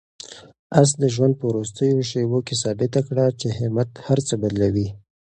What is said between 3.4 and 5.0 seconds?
همت هر څه بدلوي.